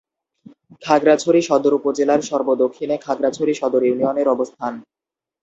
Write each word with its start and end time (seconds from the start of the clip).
খাগড়াছড়ি 0.83 1.41
সদর 1.41 1.73
উপজেলার 1.79 2.21
সর্ব-দক্ষিণে 2.21 2.95
খাগড়াছড়ি 2.97 3.53
সদর 3.53 3.81
ইউনিয়নের 3.85 4.27
অবস্থান। 4.27 4.73